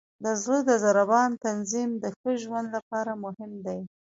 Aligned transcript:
د 0.23 0.25
زړه 0.41 0.59
د 0.69 0.71
ضربان 0.83 1.29
تنظیم 1.45 1.89
د 2.03 2.05
ښه 2.17 2.31
ژوند 2.43 2.67
لپاره 2.75 3.11
مهم 3.23 3.51
دی. 3.65 3.79